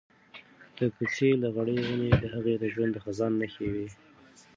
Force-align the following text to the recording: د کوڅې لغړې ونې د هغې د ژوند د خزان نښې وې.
د 0.77 0.79
کوڅې 0.95 1.29
لغړې 1.43 1.77
ونې 1.87 2.11
د 2.21 2.23
هغې 2.33 2.55
د 2.59 2.63
ژوند 2.73 2.91
د 2.93 2.97
خزان 3.05 3.31
نښې 3.41 3.67
وې. 3.73 3.87